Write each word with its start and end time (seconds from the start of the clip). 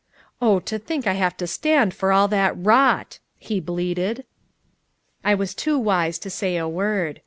"Oh, 0.41 0.59
to 0.61 0.79
think 0.79 1.05
I 1.05 1.13
have 1.13 1.37
to 1.37 1.45
stand 1.45 1.93
for 1.93 2.11
all 2.11 2.27
that 2.29 2.55
rot!" 2.57 3.19
he 3.37 3.59
bleated. 3.59 4.25
I 5.23 5.35
was 5.35 5.53
too 5.53 5.77
wise 5.77 6.17
to 6.17 6.31
say 6.31 6.57
a 6.57 6.67
word. 6.67 7.19